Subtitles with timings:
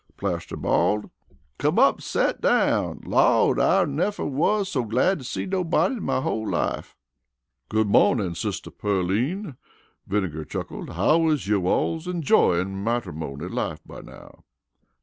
[0.17, 1.11] Plaster bawled.
[1.59, 3.01] "Come up an' set down.
[3.05, 6.95] Lawd, I nefer wus so glad to see nobody in my whole life."
[7.69, 9.57] "Good mawnin', Sister Pearline!"
[10.07, 10.89] Vinegar chuckled.
[10.89, 14.43] "How is yo' alls enjoyin' mattermony life by now?"